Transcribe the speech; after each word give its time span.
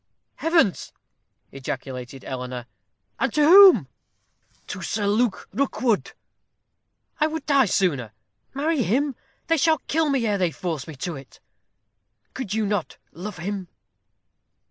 "Heavens!" 0.37 0.93
ejaculated 1.51 2.23
Eleanor, 2.25 2.65
"and 3.19 3.31
to 3.35 3.43
whom?" 3.43 3.87
"To 4.65 4.81
Sir 4.81 5.05
Luke 5.05 5.47
Rookwood." 5.53 6.13
"I 7.19 7.27
would 7.27 7.45
die 7.45 7.67
sooner! 7.67 8.11
Marry 8.55 8.81
him? 8.81 9.13
They 9.45 9.57
shall 9.57 9.77
kill 9.87 10.09
me 10.09 10.25
ere 10.25 10.39
they 10.39 10.49
force 10.49 10.87
me 10.87 10.95
to 10.95 11.15
it!" 11.17 11.39
"Could 12.33 12.51
you 12.55 12.65
not 12.65 12.97
love 13.13 13.37
him?" 13.37 13.67